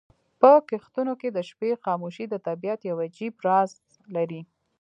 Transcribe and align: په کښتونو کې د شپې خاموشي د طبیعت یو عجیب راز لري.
په 0.39 0.51
کښتونو 0.69 1.13
کې 1.21 1.29
د 1.31 1.37
شپې 1.49 1.71
خاموشي 1.83 2.25
د 2.29 2.35
طبیعت 2.47 2.79
یو 2.89 2.97
عجیب 3.07 3.33
راز 3.45 3.69
لري. 4.15 4.41